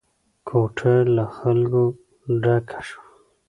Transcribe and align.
کوټه 0.47 0.93
له 1.15 1.23
خلکو 1.35 1.83
ډکه 2.43 2.79
شوه. 2.87 3.03